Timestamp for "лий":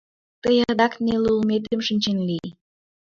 2.27-2.47